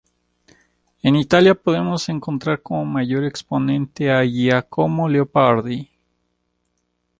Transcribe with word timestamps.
En 1.03 1.15
Italia 1.15 1.53
podemos 1.53 2.09
encontrar 2.09 2.63
como 2.63 2.83
mayor 2.85 3.23
exponente 3.23 4.11
a 4.11 4.23
Giacomo 4.25 5.07
Leopardi. 5.07 5.91